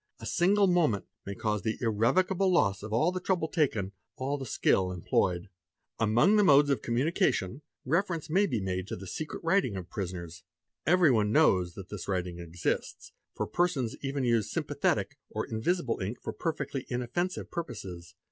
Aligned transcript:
A 0.19 0.25
single 0.25 0.65
moment 0.65 1.05
may 1.27 1.35
cause 1.35 1.61
the 1.61 1.77
irrevocable 1.79 2.51
~ 2.51 2.51
loss 2.51 2.81
of 2.81 2.91
all 2.91 3.11
the 3.11 3.19
trouble 3.19 3.47
taken, 3.47 3.91
all 4.15 4.35
the 4.35 4.47
skill 4.47 4.91
employed. 4.91 5.47
| 5.73 5.99
Among 5.99 6.37
the 6.37 6.43
modes 6.43 6.71
of 6.71 6.81
communication 6.81 7.61
reference 7.85 8.27
may 8.27 8.47
be 8.47 8.59
made 8.59 8.87
to 8.87 8.95
the 8.95 9.05
secret 9.05 9.43
writing 9.43 9.75
of 9.77 9.91
prisoners. 9.91 10.41
Everyone 10.87 11.31
knows 11.31 11.75
that 11.75 11.89
this 11.89 12.07
writing 12.07 12.39
exists,— 12.39 13.11
for 13.35 13.45
persons 13.45 13.95
even 14.01 14.23
use 14.23 14.49
"sympathetic" 14.49 15.19
or 15.29 15.45
invisible 15.45 15.99
ink 15.99 16.19
for 16.19 16.33
perfectly 16.33 16.87
inoffensive 16.89 17.51
purposes. 17.51 18.15